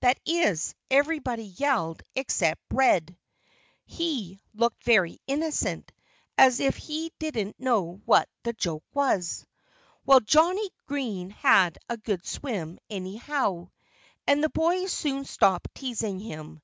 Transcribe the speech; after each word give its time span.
That 0.00 0.18
is, 0.26 0.74
everybody 0.90 1.44
yelled 1.44 2.02
except 2.16 2.60
Red. 2.72 3.16
He 3.84 4.40
looked 4.52 4.82
very 4.82 5.20
innocent, 5.28 5.92
as 6.36 6.58
if 6.58 6.76
he 6.76 7.12
didn't 7.20 7.60
know 7.60 8.02
what 8.04 8.28
the 8.42 8.52
joke 8.52 8.82
was. 8.92 9.46
Well, 10.04 10.18
Johnnie 10.18 10.72
Green 10.88 11.30
had 11.30 11.78
a 11.88 11.96
good 11.98 12.26
swim, 12.26 12.80
anyhow. 12.90 13.70
And 14.26 14.42
the 14.42 14.48
boys 14.48 14.90
soon 14.92 15.24
stopped 15.24 15.72
teasing 15.76 16.18
him. 16.18 16.62